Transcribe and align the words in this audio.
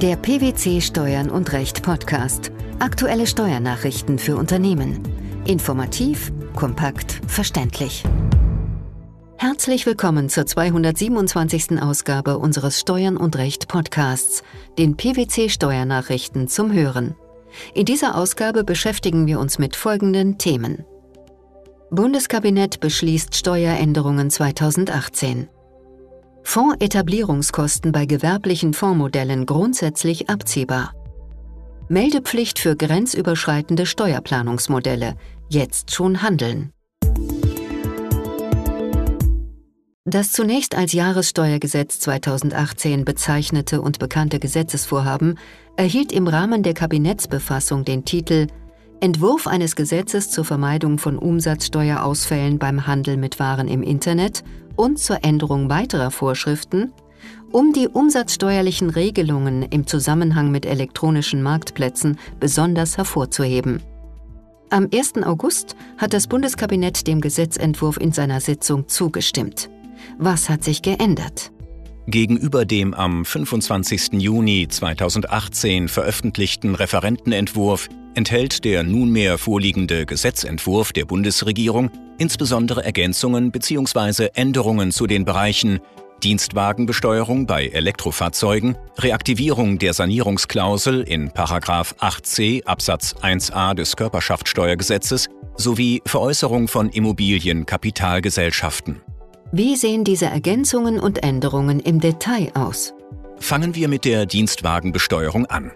Der 0.00 0.14
PwC 0.14 0.80
Steuern 0.80 1.28
und 1.28 1.52
Recht 1.52 1.82
Podcast. 1.82 2.52
Aktuelle 2.78 3.26
Steuernachrichten 3.26 4.20
für 4.20 4.36
Unternehmen. 4.36 5.02
Informativ, 5.44 6.30
kompakt, 6.54 7.20
verständlich. 7.26 8.04
Herzlich 9.38 9.86
willkommen 9.86 10.28
zur 10.28 10.46
227. 10.46 11.82
Ausgabe 11.82 12.38
unseres 12.38 12.78
Steuern 12.78 13.16
und 13.16 13.34
Recht 13.38 13.66
Podcasts, 13.66 14.44
den 14.78 14.96
PwC 14.96 15.48
Steuernachrichten 15.48 16.46
zum 16.46 16.72
Hören. 16.72 17.16
In 17.74 17.84
dieser 17.84 18.16
Ausgabe 18.16 18.62
beschäftigen 18.62 19.26
wir 19.26 19.40
uns 19.40 19.58
mit 19.58 19.74
folgenden 19.74 20.38
Themen. 20.38 20.84
Bundeskabinett 21.90 22.78
beschließt 22.78 23.34
Steueränderungen 23.34 24.30
2018. 24.30 25.48
Fondsetablierungskosten 26.48 27.92
bei 27.92 28.06
gewerblichen 28.06 28.72
Fondsmodellen 28.72 29.44
grundsätzlich 29.44 30.30
abziehbar. 30.30 30.94
Meldepflicht 31.90 32.58
für 32.58 32.74
grenzüberschreitende 32.74 33.84
Steuerplanungsmodelle. 33.84 35.14
Jetzt 35.50 35.94
schon 35.94 36.22
handeln. 36.22 36.72
Das 40.06 40.32
zunächst 40.32 40.74
als 40.74 40.94
Jahressteuergesetz 40.94 42.00
2018 42.00 43.04
bezeichnete 43.04 43.82
und 43.82 43.98
bekannte 43.98 44.38
Gesetzesvorhaben 44.38 45.38
erhielt 45.76 46.12
im 46.12 46.28
Rahmen 46.28 46.62
der 46.62 46.72
Kabinettsbefassung 46.72 47.84
den 47.84 48.06
Titel 48.06 48.46
Entwurf 49.00 49.46
eines 49.46 49.76
Gesetzes 49.76 50.30
zur 50.30 50.44
Vermeidung 50.44 50.98
von 50.98 51.18
Umsatzsteuerausfällen 51.18 52.58
beim 52.58 52.88
Handel 52.88 53.16
mit 53.16 53.38
Waren 53.38 53.68
im 53.68 53.82
Internet 53.82 54.42
und 54.74 54.98
zur 54.98 55.22
Änderung 55.22 55.70
weiterer 55.70 56.10
Vorschriften, 56.10 56.92
um 57.52 57.72
die 57.72 57.86
umsatzsteuerlichen 57.86 58.90
Regelungen 58.90 59.62
im 59.62 59.86
Zusammenhang 59.86 60.50
mit 60.50 60.66
elektronischen 60.66 61.42
Marktplätzen 61.42 62.18
besonders 62.40 62.96
hervorzuheben. 62.96 63.80
Am 64.70 64.88
1. 64.92 65.22
August 65.22 65.76
hat 65.96 66.12
das 66.12 66.26
Bundeskabinett 66.26 67.06
dem 67.06 67.20
Gesetzentwurf 67.20 67.98
in 67.98 68.10
seiner 68.10 68.40
Sitzung 68.40 68.88
zugestimmt. 68.88 69.70
Was 70.18 70.48
hat 70.48 70.64
sich 70.64 70.82
geändert? 70.82 71.52
Gegenüber 72.08 72.64
dem 72.64 72.94
am 72.94 73.24
25. 73.24 74.14
Juni 74.14 74.66
2018 74.68 75.88
veröffentlichten 75.88 76.74
Referentenentwurf 76.74 77.88
enthält 78.18 78.64
der 78.64 78.82
nunmehr 78.82 79.38
vorliegende 79.38 80.04
Gesetzentwurf 80.04 80.92
der 80.92 81.04
Bundesregierung 81.04 81.92
insbesondere 82.18 82.84
Ergänzungen 82.84 83.52
bzw. 83.52 84.30
Änderungen 84.34 84.90
zu 84.90 85.06
den 85.06 85.24
Bereichen 85.24 85.78
Dienstwagenbesteuerung 86.24 87.46
bei 87.46 87.68
Elektrofahrzeugen, 87.68 88.76
Reaktivierung 88.98 89.78
der 89.78 89.94
Sanierungsklausel 89.94 91.02
in 91.02 91.30
8c 91.30 92.64
Absatz 92.64 93.14
1a 93.22 93.74
des 93.74 93.94
Körperschaftssteuergesetzes 93.94 95.28
sowie 95.56 96.02
Veräußerung 96.04 96.66
von 96.66 96.90
Immobilienkapitalgesellschaften. 96.90 99.00
Wie 99.52 99.76
sehen 99.76 100.02
diese 100.02 100.26
Ergänzungen 100.26 100.98
und 100.98 101.22
Änderungen 101.22 101.78
im 101.78 102.00
Detail 102.00 102.50
aus? 102.54 102.94
Fangen 103.38 103.76
wir 103.76 103.86
mit 103.86 104.04
der 104.04 104.26
Dienstwagenbesteuerung 104.26 105.46
an. 105.46 105.70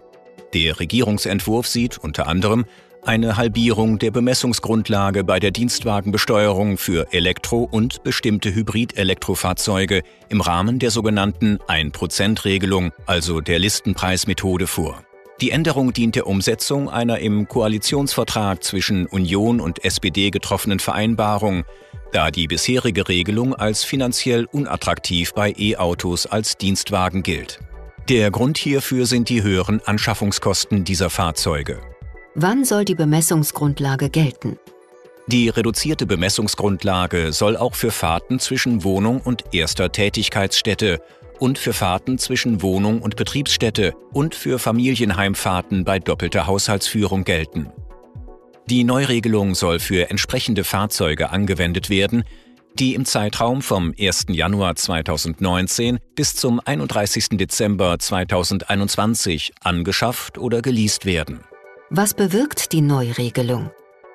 Der 0.55 0.78
Regierungsentwurf 0.81 1.67
sieht 1.67 1.98
unter 1.98 2.27
anderem 2.27 2.67
eine 3.05 3.36
Halbierung 3.36 3.98
der 3.98 4.11
Bemessungsgrundlage 4.11 5.25
bei 5.25 5.41
der 5.41 5.50
Dienstwagenbesteuerung 5.50 6.78
für 6.78 7.12
Elektro- 7.12 7.69
und 7.70 8.03
bestimmte 8.05 8.55
Hybrid-Elektrofahrzeuge 8.55 10.03
im 10.28 10.41
Rahmen 10.41 10.78
der 10.78 10.91
sogenannten 10.91 11.59
1%-Regelung, 11.67 12.92
also 13.06 13.41
der 13.41 13.59
Listenpreismethode 13.59 14.67
vor. 14.67 15.03
Die 15.41 15.50
Änderung 15.50 15.92
dient 15.92 16.14
der 16.14 16.28
Umsetzung 16.28 16.89
einer 16.89 17.19
im 17.19 17.48
Koalitionsvertrag 17.48 18.62
zwischen 18.62 19.06
Union 19.06 19.61
und 19.61 19.84
SPD 19.84 20.31
getroffenen 20.31 20.78
Vereinbarung, 20.78 21.65
da 22.12 22.31
die 22.31 22.47
bisherige 22.47 23.09
Regelung 23.09 23.54
als 23.54 23.82
finanziell 23.82 24.44
unattraktiv 24.44 25.32
bei 25.34 25.53
E-Autos 25.59 26.27
als 26.27 26.59
Dienstwagen 26.59 27.25
gilt. 27.25 27.59
Der 28.09 28.33
Grund 28.33 28.59
hierfür 28.59 29.07
sind 29.07 29.29
die 29.29 29.45
höheren 29.45 29.81
Anschaffungskosten 29.85 30.83
dieser 30.83 31.09
Fahrzeuge. 31.09 31.79
Wann 32.35 32.65
soll 32.65 32.85
die 32.85 32.97
Bemessungsgrundlage 32.97 34.11
gelten? 34.11 34.59
Die 35.29 35.49
reduzierte 35.49 36.05
Bemessungsgrundlage 36.05 37.33
soll 37.33 37.57
auch 37.57 37.77
für 37.77 37.93
Fahrten 37.93 38.41
zwischen 38.41 38.83
Wohnung 38.83 39.21
und 39.21 39.45
erster 39.53 39.93
Tätigkeitsstätte 39.93 41.01
und 41.39 41.59
für 41.59 41.73
Fahrten 41.73 42.19
zwischen 42.19 42.61
Wohnung 42.61 43.03
und 43.03 43.15
Betriebsstätte 43.15 43.95
und 44.13 44.34
für 44.34 44.59
Familienheimfahrten 44.59 45.84
bei 45.84 46.01
doppelter 46.01 46.49
Haushaltsführung 46.49 47.23
gelten. 47.23 47.71
Die 48.69 48.83
Neuregelung 48.83 49.55
soll 49.55 49.79
für 49.79 50.11
entsprechende 50.11 50.65
Fahrzeuge 50.65 51.31
angewendet 51.31 51.89
werden, 51.89 52.25
die 52.78 52.94
im 52.94 53.05
Zeitraum 53.05 53.62
vom 53.62 53.94
1. 53.99 54.27
Januar 54.28 54.77
2019 54.77 55.99
bis 56.15 56.34
zum 56.34 56.60
31. 56.65 57.31
Dezember 57.33 57.99
2021 57.99 59.53
angeschafft 59.60 60.38
oder 60.38 60.62
geleast 60.62 61.05
werden. 61.05 61.41
Was 61.91 62.15
bewirkt 62.15 62.72
die 62.72 62.81
Neuregelung? 62.81 63.71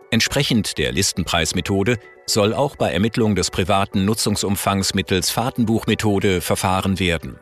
Entsprechend 0.09 0.77
der 0.77 0.91
Listenpreismethode 0.91 1.97
soll 2.25 2.53
auch 2.53 2.75
bei 2.75 2.91
Ermittlung 2.91 3.35
des 3.35 3.51
privaten 3.51 4.05
Nutzungsumfangs 4.05 4.93
mittels 4.93 5.29
Fahrtenbuchmethode 5.29 6.41
verfahren 6.41 6.99
werden. 6.99 7.39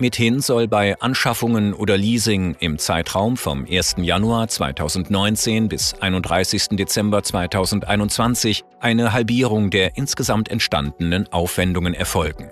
Mithin 0.00 0.40
soll 0.40 0.66
bei 0.66 0.98
Anschaffungen 1.00 1.74
oder 1.74 1.96
Leasing 1.96 2.56
im 2.58 2.78
Zeitraum 2.78 3.36
vom 3.36 3.66
1. 3.70 3.96
Januar 3.98 4.48
2019 4.48 5.68
bis 5.68 5.94
31. 6.00 6.68
Dezember 6.70 7.22
2021 7.22 8.64
eine 8.80 9.12
Halbierung 9.12 9.70
der 9.70 9.96
insgesamt 9.98 10.50
entstandenen 10.50 11.30
Aufwendungen 11.32 11.92
erfolgen. 11.92 12.48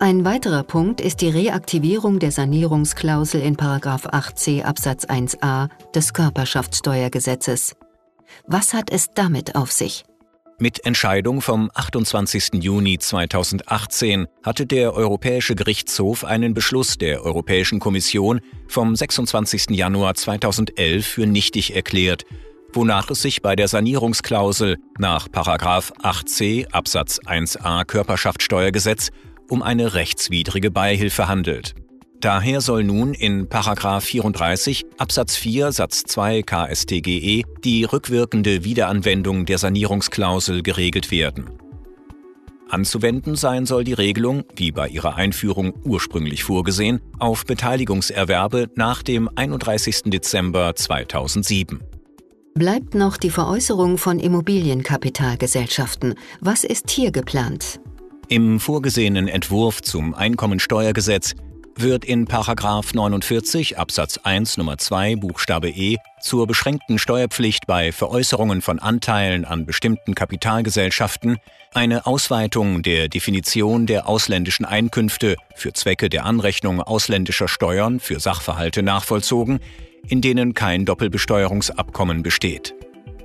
Ein 0.00 0.24
weiterer 0.24 0.62
Punkt 0.62 1.00
ist 1.00 1.20
die 1.20 1.28
Reaktivierung 1.28 2.20
der 2.20 2.30
Sanierungsklausel 2.30 3.42
in 3.42 3.56
8c 3.56 4.62
Absatz 4.62 5.04
1a 5.04 5.68
des 5.94 6.12
Körperschaftssteuergesetzes. 6.14 7.76
Was 8.46 8.72
hat 8.72 8.90
es 8.90 9.10
damit 9.12 9.56
auf 9.56 9.72
sich? 9.72 10.04
Mit 10.60 10.84
Entscheidung 10.84 11.40
vom 11.40 11.70
28. 11.72 12.54
Juni 12.54 12.98
2018 12.98 14.26
hatte 14.42 14.66
der 14.66 14.92
Europäische 14.92 15.54
Gerichtshof 15.54 16.24
einen 16.24 16.52
Beschluss 16.52 16.98
der 16.98 17.22
Europäischen 17.24 17.78
Kommission 17.78 18.40
vom 18.66 18.96
26. 18.96 19.70
Januar 19.70 20.16
2011 20.16 21.06
für 21.06 21.26
nichtig 21.26 21.76
erklärt, 21.76 22.24
wonach 22.72 23.08
es 23.08 23.22
sich 23.22 23.40
bei 23.40 23.54
der 23.54 23.68
Sanierungsklausel 23.68 24.78
nach 24.98 25.28
8c 25.28 26.72
Absatz 26.72 27.20
1a 27.20 27.84
Körperschaftssteuergesetz 27.84 29.10
um 29.48 29.62
eine 29.62 29.94
rechtswidrige 29.94 30.72
Beihilfe 30.72 31.28
handelt. 31.28 31.76
Daher 32.20 32.60
soll 32.60 32.82
nun 32.82 33.14
in 33.14 33.46
34 33.48 34.84
Absatz 34.98 35.36
4 35.36 35.70
Satz 35.70 36.02
2 36.02 36.42
KStGE 36.42 37.44
die 37.62 37.84
rückwirkende 37.84 38.64
Wiederanwendung 38.64 39.46
der 39.46 39.58
Sanierungsklausel 39.58 40.64
geregelt 40.64 41.12
werden. 41.12 41.50
Anzuwenden 42.68 43.36
sein 43.36 43.66
soll 43.66 43.84
die 43.84 43.92
Regelung, 43.92 44.42
wie 44.56 44.72
bei 44.72 44.88
ihrer 44.88 45.14
Einführung 45.14 45.74
ursprünglich 45.84 46.42
vorgesehen, 46.42 47.00
auf 47.18 47.46
Beteiligungserwerbe 47.46 48.68
nach 48.74 49.02
dem 49.04 49.30
31. 49.34 50.02
Dezember 50.06 50.74
2007. 50.74 51.80
Bleibt 52.54 52.96
noch 52.96 53.16
die 53.16 53.30
Veräußerung 53.30 53.96
von 53.96 54.18
Immobilienkapitalgesellschaften. 54.18 56.16
Was 56.40 56.64
ist 56.64 56.90
hier 56.90 57.12
geplant? 57.12 57.80
Im 58.28 58.58
vorgesehenen 58.58 59.28
Entwurf 59.28 59.80
zum 59.80 60.12
Einkommensteuergesetz 60.12 61.34
wird 61.80 62.04
in 62.04 62.24
49 62.24 63.78
Absatz 63.78 64.18
1 64.18 64.56
Nummer 64.56 64.78
2 64.78 65.16
Buchstabe 65.16 65.68
E 65.68 65.98
zur 66.20 66.46
beschränkten 66.46 66.98
Steuerpflicht 66.98 67.66
bei 67.66 67.92
Veräußerungen 67.92 68.62
von 68.62 68.78
Anteilen 68.78 69.44
an 69.44 69.66
bestimmten 69.66 70.14
Kapitalgesellschaften 70.14 71.38
eine 71.74 72.06
Ausweitung 72.06 72.82
der 72.82 73.08
Definition 73.08 73.86
der 73.86 74.08
ausländischen 74.08 74.64
Einkünfte 74.64 75.36
für 75.54 75.72
Zwecke 75.72 76.08
der 76.08 76.24
Anrechnung 76.24 76.80
ausländischer 76.80 77.48
Steuern 77.48 78.00
für 78.00 78.18
Sachverhalte 78.18 78.82
nachvollzogen, 78.82 79.60
in 80.08 80.20
denen 80.20 80.54
kein 80.54 80.84
Doppelbesteuerungsabkommen 80.84 82.22
besteht. 82.22 82.74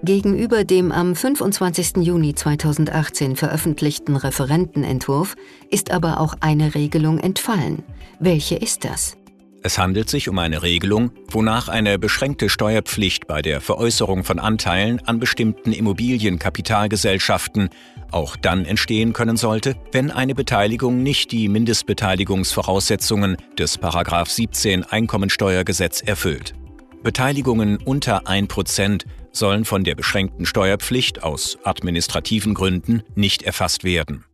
Gegenüber 0.03 0.65
dem 0.65 0.91
am 0.91 1.15
25. 1.15 2.05
Juni 2.05 2.35
2018 2.35 3.37
veröffentlichten 3.37 4.17
Referentenentwurf 4.17 5.35
ist 5.69 5.91
aber 5.91 6.19
auch 6.19 6.35
eine 6.41 6.75
Regelung 6.75 7.19
entfallen. 7.19 7.83
Welche 8.19 8.55
ist 8.55 8.83
das? 8.83 9.15
Es 9.61 9.77
handelt 9.77 10.09
sich 10.09 10.27
um 10.27 10.37
eine 10.39 10.61
Regelung, 10.61 11.11
wonach 11.31 11.69
eine 11.69 11.97
beschränkte 11.97 12.49
Steuerpflicht 12.49 13.27
bei 13.27 13.41
der 13.41 13.61
Veräußerung 13.61 14.25
von 14.25 14.39
Anteilen 14.39 14.99
an 15.05 15.19
bestimmten 15.19 15.71
Immobilienkapitalgesellschaften 15.71 17.69
auch 18.11 18.35
dann 18.35 18.65
entstehen 18.65 19.13
können 19.13 19.37
sollte, 19.37 19.77
wenn 19.93 20.11
eine 20.11 20.35
Beteiligung 20.35 21.01
nicht 21.01 21.31
die 21.31 21.47
Mindestbeteiligungsvoraussetzungen 21.47 23.37
des 23.57 23.79
17 23.81 24.83
Einkommensteuergesetz 24.83 26.01
erfüllt. 26.01 26.55
Beteiligungen 27.03 27.77
unter 27.83 28.27
1% 28.27 29.03
sollen 29.31 29.65
von 29.65 29.83
der 29.83 29.95
beschränkten 29.95 30.45
Steuerpflicht 30.45 31.23
aus 31.23 31.57
administrativen 31.63 32.53
Gründen 32.53 33.03
nicht 33.15 33.43
erfasst 33.43 33.83
werden. 33.83 34.25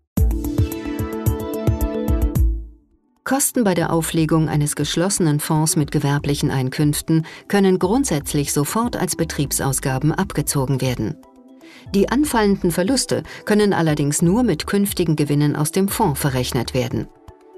Kosten 3.24 3.64
bei 3.64 3.76
der 3.76 3.94
Auflegung 3.94 4.50
eines 4.50 4.76
geschlossenen 4.76 5.40
Fonds 5.40 5.76
mit 5.76 5.92
gewerblichen 5.92 6.50
Einkünften 6.50 7.28
können 7.48 7.78
grundsätzlich 7.78 8.52
sofort 8.52 8.96
als 8.96 9.16
Betriebsausgaben 9.16 10.12
abgezogen 10.12 10.82
werden. 10.82 11.16
Die 11.94 12.10
anfallenden 12.10 12.72
Verluste 12.72 13.24
können 13.46 13.74
allerdings 13.74 14.22
nur 14.22 14.44
mit 14.44 14.68
künftigen 14.68 15.16
Gewinnen 15.16 15.56
aus 15.56 15.72
dem 15.72 15.88
Fonds 15.88 16.20
verrechnet 16.20 16.74
werden. 16.74 17.08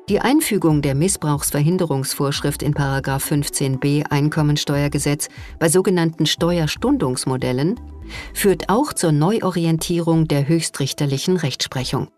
Die 0.10 0.20
Einfügung 0.20 0.82
der 0.82 0.96
Missbrauchsverhinderungsvorschrift 0.96 2.64
in 2.64 2.74
15b 2.74 4.06
Einkommensteuergesetz 4.10 5.30
bei 5.60 5.70
sogenannten 5.70 6.26
Steuerstundungsmodellen 6.26 7.80
führt 8.34 8.70
auch 8.70 8.94
zur 8.94 9.12
Neuorientierung 9.12 10.28
der 10.28 10.48
höchstrichterlichen 10.48 11.38
Rechtsprechung. 11.38 12.10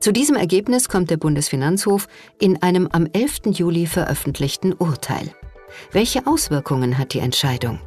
Zu 0.00 0.12
diesem 0.12 0.36
Ergebnis 0.36 0.88
kommt 0.88 1.10
der 1.10 1.16
Bundesfinanzhof 1.16 2.06
in 2.38 2.62
einem 2.62 2.86
am 2.92 3.06
11. 3.12 3.46
Juli 3.46 3.86
veröffentlichten 3.86 4.72
Urteil. 4.72 5.32
Welche 5.90 6.26
Auswirkungen 6.26 6.98
hat 6.98 7.14
die 7.14 7.18
Entscheidung? 7.18 7.80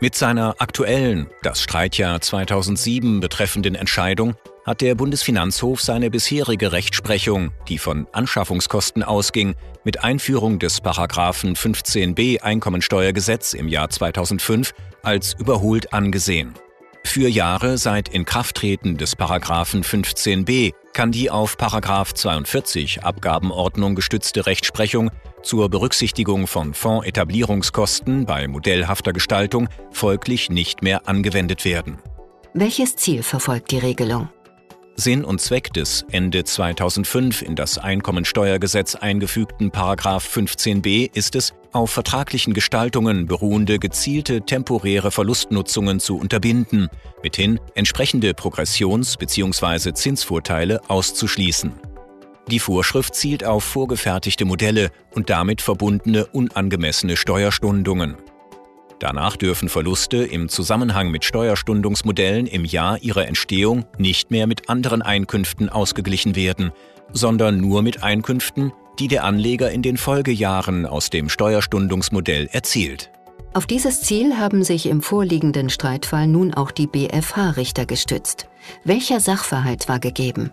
Mit 0.00 0.14
seiner 0.16 0.56
aktuellen, 0.58 1.28
das 1.42 1.62
Streitjahr 1.62 2.20
2007 2.20 3.20
betreffenden 3.20 3.74
Entscheidung 3.74 4.34
hat 4.66 4.80
der 4.80 4.94
Bundesfinanzhof 4.94 5.80
seine 5.80 6.10
bisherige 6.10 6.72
Rechtsprechung, 6.72 7.52
die 7.68 7.78
von 7.78 8.06
Anschaffungskosten 8.12 9.02
ausging, 9.02 9.54
mit 9.84 10.02
Einführung 10.02 10.58
des 10.58 10.80
Paragraphen 10.80 11.54
15b 11.54 12.40
Einkommensteuergesetz 12.42 13.52
im 13.52 13.68
Jahr 13.68 13.88
2005 13.88 14.72
als 15.02 15.34
überholt 15.34 15.92
angesehen. 15.92 16.54
Für 17.04 17.28
Jahre 17.28 17.78
seit 17.78 18.08
Inkrafttreten 18.08 18.96
des 18.96 19.14
Paragraphen 19.14 19.84
15b 19.84 20.72
kann 20.94 21.12
die 21.12 21.30
auf 21.30 21.56
Paragraph 21.56 22.14
42 22.14 23.04
Abgabenordnung 23.04 23.94
gestützte 23.94 24.46
Rechtsprechung 24.46 25.10
zur 25.44 25.68
Berücksichtigung 25.68 26.46
von 26.46 26.74
Fondsetablierungskosten 26.74 28.26
bei 28.26 28.48
modellhafter 28.48 29.12
Gestaltung 29.12 29.68
folglich 29.92 30.50
nicht 30.50 30.82
mehr 30.82 31.08
angewendet 31.08 31.64
werden. 31.64 31.98
Welches 32.54 32.96
Ziel 32.96 33.22
verfolgt 33.22 33.70
die 33.70 33.78
Regelung? 33.78 34.28
Sinn 34.96 35.24
und 35.24 35.40
Zweck 35.40 35.72
des 35.72 36.04
Ende 36.12 36.44
2005 36.44 37.42
in 37.42 37.56
das 37.56 37.78
Einkommensteuergesetz 37.78 38.94
eingefügten 38.94 39.70
Paragraph 39.70 40.24
15b 40.24 41.10
ist 41.12 41.34
es, 41.34 41.52
auf 41.72 41.90
vertraglichen 41.90 42.54
Gestaltungen 42.54 43.26
beruhende 43.26 43.80
gezielte 43.80 44.42
temporäre 44.42 45.10
Verlustnutzungen 45.10 45.98
zu 45.98 46.16
unterbinden, 46.16 46.88
mithin 47.22 47.58
entsprechende 47.74 48.30
Progressions- 48.34 49.18
bzw. 49.18 49.92
Zinsvorteile 49.92 50.80
auszuschließen. 50.88 51.72
Die 52.50 52.58
Vorschrift 52.58 53.14
zielt 53.14 53.44
auf 53.44 53.64
vorgefertigte 53.64 54.44
Modelle 54.44 54.90
und 55.14 55.30
damit 55.30 55.62
verbundene 55.62 56.26
unangemessene 56.26 57.16
Steuerstundungen. 57.16 58.16
Danach 58.98 59.36
dürfen 59.36 59.68
Verluste 59.68 60.18
im 60.18 60.48
Zusammenhang 60.48 61.10
mit 61.10 61.24
Steuerstundungsmodellen 61.24 62.46
im 62.46 62.64
Jahr 62.64 63.02
ihrer 63.02 63.26
Entstehung 63.26 63.84
nicht 63.98 64.30
mehr 64.30 64.46
mit 64.46 64.68
anderen 64.68 65.02
Einkünften 65.02 65.68
ausgeglichen 65.68 66.36
werden, 66.36 66.70
sondern 67.12 67.60
nur 67.60 67.82
mit 67.82 68.02
Einkünften, 68.02 68.72
die 68.98 69.08
der 69.08 69.24
Anleger 69.24 69.70
in 69.70 69.82
den 69.82 69.96
Folgejahren 69.96 70.86
aus 70.86 71.10
dem 71.10 71.28
Steuerstundungsmodell 71.28 72.48
erzielt. 72.52 73.10
Auf 73.52 73.66
dieses 73.66 74.00
Ziel 74.00 74.36
haben 74.36 74.64
sich 74.64 74.86
im 74.86 75.00
vorliegenden 75.00 75.70
Streitfall 75.70 76.26
nun 76.26 76.54
auch 76.54 76.70
die 76.70 76.86
BFH-Richter 76.86 77.86
gestützt. 77.86 78.48
Welcher 78.84 79.20
Sachverhalt 79.20 79.88
war 79.88 80.00
gegeben? 80.00 80.50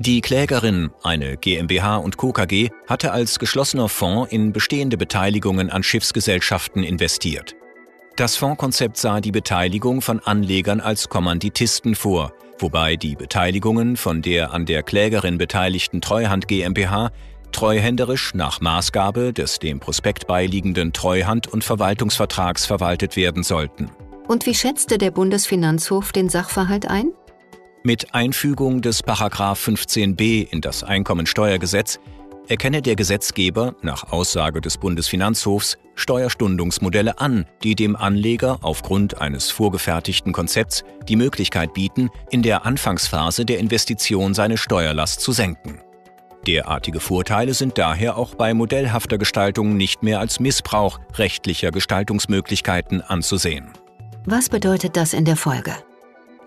Die 0.00 0.20
Klägerin, 0.20 0.90
eine 1.02 1.36
GmbH 1.36 1.96
und 1.96 2.16
Co. 2.16 2.30
KG, 2.30 2.70
hatte 2.86 3.10
als 3.10 3.40
geschlossener 3.40 3.88
Fonds 3.88 4.30
in 4.30 4.52
bestehende 4.52 4.96
Beteiligungen 4.96 5.70
an 5.70 5.82
Schiffsgesellschaften 5.82 6.84
investiert. 6.84 7.56
Das 8.14 8.36
Fondskonzept 8.36 8.96
sah 8.96 9.20
die 9.20 9.32
Beteiligung 9.32 10.00
von 10.00 10.20
Anlegern 10.20 10.80
als 10.80 11.08
Kommanditisten 11.08 11.96
vor, 11.96 12.32
wobei 12.60 12.94
die 12.94 13.16
Beteiligungen 13.16 13.96
von 13.96 14.22
der 14.22 14.52
an 14.52 14.66
der 14.66 14.84
Klägerin 14.84 15.36
beteiligten 15.36 16.00
Treuhand 16.00 16.46
GmbH 16.46 17.10
treuhänderisch 17.50 18.34
nach 18.34 18.60
Maßgabe 18.60 19.32
des 19.32 19.58
dem 19.58 19.80
Prospekt 19.80 20.28
beiliegenden 20.28 20.92
Treuhand- 20.92 21.48
und 21.48 21.64
Verwaltungsvertrags 21.64 22.66
verwaltet 22.66 23.16
werden 23.16 23.42
sollten. 23.42 23.90
Und 24.28 24.46
wie 24.46 24.54
schätzte 24.54 24.96
der 24.96 25.10
Bundesfinanzhof 25.10 26.12
den 26.12 26.28
Sachverhalt 26.28 26.86
ein? 26.86 27.10
Mit 27.84 28.12
Einfügung 28.12 28.82
des 28.82 29.02
Paragraph 29.02 29.66
15b 29.66 30.48
in 30.50 30.60
das 30.60 30.82
Einkommensteuergesetz 30.82 32.00
erkenne 32.48 32.82
der 32.82 32.96
Gesetzgeber 32.96 33.74
nach 33.82 34.10
Aussage 34.10 34.60
des 34.60 34.78
Bundesfinanzhofs 34.78 35.78
Steuerstundungsmodelle 35.94 37.18
an, 37.18 37.46
die 37.62 37.74
dem 37.74 37.94
Anleger 37.94 38.58
aufgrund 38.62 39.20
eines 39.20 39.50
vorgefertigten 39.50 40.32
Konzepts 40.32 40.82
die 41.08 41.16
Möglichkeit 41.16 41.72
bieten, 41.74 42.10
in 42.30 42.42
der 42.42 42.66
Anfangsphase 42.66 43.44
der 43.44 43.58
Investition 43.58 44.34
seine 44.34 44.56
Steuerlast 44.56 45.20
zu 45.20 45.32
senken. 45.32 45.80
Derartige 46.46 47.00
Vorteile 47.00 47.54
sind 47.54 47.78
daher 47.78 48.16
auch 48.16 48.34
bei 48.34 48.54
modellhafter 48.54 49.18
Gestaltung 49.18 49.76
nicht 49.76 50.02
mehr 50.02 50.18
als 50.18 50.40
Missbrauch 50.40 50.98
rechtlicher 51.14 51.70
Gestaltungsmöglichkeiten 51.70 53.02
anzusehen. 53.02 53.70
Was 54.24 54.48
bedeutet 54.48 54.96
das 54.96 55.12
in 55.12 55.24
der 55.24 55.36
Folge? 55.36 55.74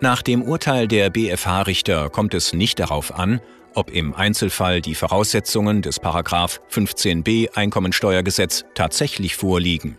Nach 0.02 0.20
dem 0.20 0.42
Urteil 0.42 0.88
der 0.88 1.10
BFH-Richter 1.10 2.10
kommt 2.10 2.34
es 2.34 2.52
nicht 2.52 2.80
darauf 2.80 3.14
an, 3.14 3.40
ob 3.72 3.88
im 3.88 4.14
Einzelfall 4.14 4.80
die 4.80 4.96
Voraussetzungen 4.96 5.80
des 5.80 6.00
15b 6.00 7.54
Einkommensteuergesetz 7.54 8.64
tatsächlich 8.74 9.36
vorliegen. 9.36 9.96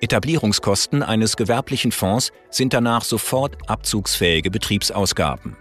Etablierungskosten 0.00 1.02
eines 1.02 1.36
gewerblichen 1.36 1.92
Fonds 1.92 2.32
sind 2.48 2.72
danach 2.72 3.04
sofort 3.04 3.58
abzugsfähige 3.68 4.50
Betriebsausgaben. 4.50 5.54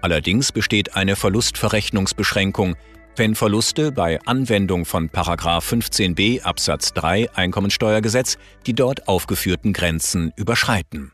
Allerdings 0.00 0.50
besteht 0.50 0.96
eine 0.96 1.14
Verlustverrechnungsbeschränkung, 1.14 2.74
wenn 3.14 3.36
Verluste 3.36 3.92
bei 3.92 4.18
Anwendung 4.26 4.84
von 4.84 5.08
15b 5.10 6.42
Absatz 6.42 6.92
3 6.94 7.30
Einkommensteuergesetz 7.36 8.36
die 8.66 8.74
dort 8.74 9.06
aufgeführten 9.06 9.72
Grenzen 9.72 10.32
überschreiten. 10.34 11.12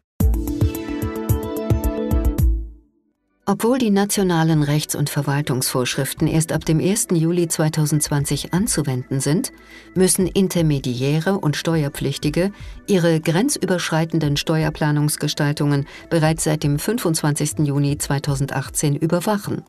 Obwohl 3.50 3.78
die 3.78 3.90
nationalen 3.90 4.62
Rechts- 4.62 4.94
und 4.94 5.10
Verwaltungsvorschriften 5.10 6.28
erst 6.28 6.52
ab 6.52 6.64
dem 6.64 6.78
1. 6.78 7.08
Juli 7.14 7.48
2020 7.48 8.54
anzuwenden 8.54 9.18
sind, 9.18 9.50
müssen 9.96 10.28
Intermediäre 10.28 11.36
und 11.36 11.56
Steuerpflichtige 11.56 12.52
ihre 12.86 13.18
grenzüberschreitenden 13.18 14.36
Steuerplanungsgestaltungen 14.36 15.88
bereits 16.10 16.44
seit 16.44 16.62
dem 16.62 16.78
25. 16.78 17.66
Juni 17.66 17.98
2018 17.98 18.94
überwachen. 18.94 19.64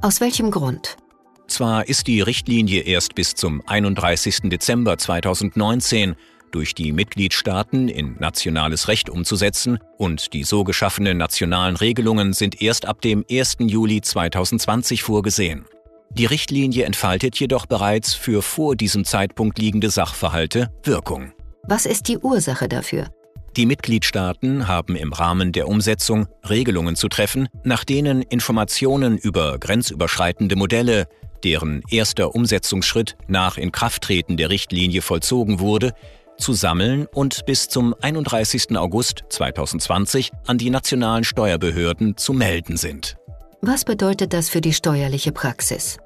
Aus 0.00 0.20
welchem 0.20 0.52
Grund? 0.52 0.96
Zwar 1.48 1.88
ist 1.88 2.06
die 2.06 2.20
Richtlinie 2.20 2.82
erst 2.82 3.16
bis 3.16 3.34
zum 3.34 3.66
31. 3.66 4.42
Dezember 4.44 4.96
2019 4.96 6.14
durch 6.50 6.74
die 6.74 6.92
Mitgliedstaaten 6.92 7.88
in 7.88 8.16
nationales 8.18 8.88
Recht 8.88 9.10
umzusetzen 9.10 9.78
und 9.96 10.32
die 10.32 10.44
so 10.44 10.64
geschaffenen 10.64 11.18
nationalen 11.18 11.76
Regelungen 11.76 12.32
sind 12.32 12.60
erst 12.60 12.86
ab 12.86 13.00
dem 13.00 13.24
1. 13.30 13.56
Juli 13.60 14.00
2020 14.00 15.02
vorgesehen. 15.02 15.64
Die 16.10 16.26
Richtlinie 16.26 16.84
entfaltet 16.84 17.38
jedoch 17.38 17.66
bereits 17.66 18.14
für 18.14 18.42
vor 18.42 18.76
diesem 18.76 19.04
Zeitpunkt 19.04 19.58
liegende 19.58 19.90
Sachverhalte 19.90 20.70
Wirkung. 20.82 21.32
Was 21.64 21.84
ist 21.84 22.08
die 22.08 22.18
Ursache 22.18 22.68
dafür? 22.68 23.08
Die 23.56 23.66
Mitgliedstaaten 23.66 24.68
haben 24.68 24.94
im 24.94 25.12
Rahmen 25.12 25.52
der 25.52 25.68
Umsetzung 25.68 26.28
Regelungen 26.48 26.96
zu 26.96 27.08
treffen, 27.08 27.48
nach 27.64 27.84
denen 27.84 28.22
Informationen 28.22 29.18
über 29.18 29.58
grenzüberschreitende 29.58 30.54
Modelle, 30.54 31.08
deren 31.44 31.82
erster 31.90 32.34
Umsetzungsschritt 32.34 33.16
nach 33.26 33.58
Inkrafttreten 33.58 34.36
der 34.36 34.50
Richtlinie 34.50 35.02
vollzogen 35.02 35.60
wurde, 35.60 35.92
zu 36.38 36.52
sammeln 36.52 37.06
und 37.12 37.44
bis 37.46 37.68
zum 37.68 37.94
31. 38.00 38.76
August 38.76 39.24
2020 39.28 40.30
an 40.46 40.58
die 40.58 40.70
nationalen 40.70 41.24
Steuerbehörden 41.24 42.16
zu 42.16 42.32
melden 42.32 42.76
sind. 42.76 43.16
Was 43.60 43.84
bedeutet 43.84 44.32
das 44.32 44.48
für 44.48 44.60
die 44.60 44.72
steuerliche 44.72 45.32
Praxis? 45.32 45.98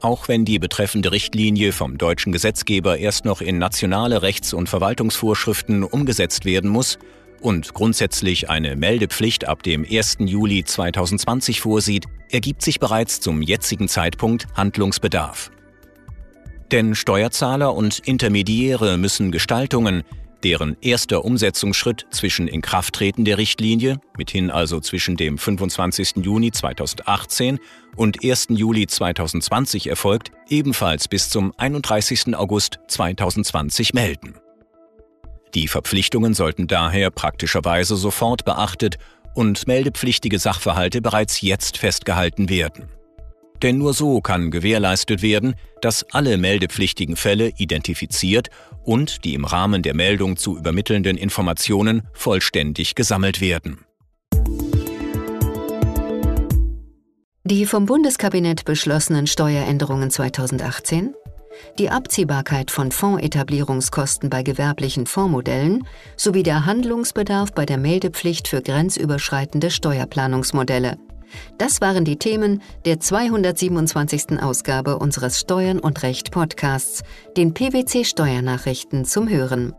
Auch 0.00 0.28
wenn 0.28 0.44
die 0.44 0.58
betreffende 0.58 1.12
Richtlinie 1.12 1.72
vom 1.72 1.98
deutschen 1.98 2.32
Gesetzgeber 2.32 2.98
erst 2.98 3.24
noch 3.24 3.40
in 3.40 3.58
nationale 3.58 4.22
Rechts- 4.22 4.54
und 4.54 4.68
Verwaltungsvorschriften 4.68 5.84
umgesetzt 5.84 6.44
werden 6.44 6.70
muss 6.70 6.98
und 7.40 7.74
grundsätzlich 7.74 8.48
eine 8.48 8.76
Meldepflicht 8.76 9.48
ab 9.48 9.62
dem 9.62 9.84
1. 9.84 10.18
Juli 10.20 10.64
2020 10.64 11.60
vorsieht, 11.60 12.06
ergibt 12.30 12.62
sich 12.62 12.80
bereits 12.80 13.20
zum 13.20 13.42
jetzigen 13.42 13.88
Zeitpunkt 13.88 14.46
Handlungsbedarf. 14.54 15.50
Denn 16.72 16.94
Steuerzahler 16.94 17.74
und 17.74 17.98
Intermediäre 17.98 18.96
müssen 18.96 19.32
Gestaltungen, 19.32 20.04
deren 20.44 20.76
erster 20.80 21.24
Umsetzungsschritt 21.24 22.06
zwischen 22.10 22.46
Inkrafttreten 22.46 23.24
der 23.24 23.38
Richtlinie, 23.38 24.00
mithin 24.16 24.50
also 24.50 24.78
zwischen 24.80 25.16
dem 25.16 25.36
25. 25.36 26.16
Juni 26.22 26.52
2018 26.52 27.58
und 27.96 28.24
1. 28.24 28.48
Juli 28.50 28.86
2020 28.86 29.88
erfolgt, 29.88 30.30
ebenfalls 30.48 31.08
bis 31.08 31.28
zum 31.28 31.52
31. 31.56 32.36
August 32.36 32.78
2020 32.86 33.92
melden. 33.92 34.34
Die 35.54 35.66
Verpflichtungen 35.66 36.34
sollten 36.34 36.68
daher 36.68 37.10
praktischerweise 37.10 37.96
sofort 37.96 38.44
beachtet 38.44 38.98
und 39.34 39.66
meldepflichtige 39.66 40.38
Sachverhalte 40.38 41.02
bereits 41.02 41.40
jetzt 41.40 41.78
festgehalten 41.78 42.48
werden. 42.48 42.86
Denn 43.62 43.78
nur 43.78 43.92
so 43.92 44.20
kann 44.20 44.50
gewährleistet 44.50 45.22
werden, 45.22 45.54
dass 45.82 46.04
alle 46.12 46.38
meldepflichtigen 46.38 47.16
Fälle 47.16 47.52
identifiziert 47.58 48.48
und 48.84 49.24
die 49.24 49.34
im 49.34 49.44
Rahmen 49.44 49.82
der 49.82 49.94
Meldung 49.94 50.36
zu 50.36 50.56
übermittelnden 50.56 51.16
Informationen 51.16 52.02
vollständig 52.12 52.94
gesammelt 52.94 53.40
werden. 53.40 53.84
Die 57.44 57.66
vom 57.66 57.86
Bundeskabinett 57.86 58.64
beschlossenen 58.64 59.26
Steueränderungen 59.26 60.10
2018, 60.10 61.14
die 61.78 61.90
Abziehbarkeit 61.90 62.70
von 62.70 62.92
Fondsetablierungskosten 62.92 64.30
bei 64.30 64.42
gewerblichen 64.42 65.06
Fondsmodellen 65.06 65.86
sowie 66.16 66.44
der 66.44 66.64
Handlungsbedarf 66.64 67.52
bei 67.52 67.66
der 67.66 67.76
Meldepflicht 67.76 68.48
für 68.48 68.62
grenzüberschreitende 68.62 69.70
Steuerplanungsmodelle– 69.70 70.96
das 71.58 71.80
waren 71.80 72.04
die 72.04 72.16
Themen 72.16 72.62
der 72.84 73.00
227. 73.00 74.42
Ausgabe 74.42 74.98
unseres 74.98 75.40
Steuern 75.40 75.78
und 75.78 76.02
Recht 76.02 76.30
Podcasts, 76.30 77.02
den 77.36 77.54
PwC 77.54 78.04
Steuernachrichten 78.04 79.04
zum 79.04 79.28
Hören. 79.28 79.74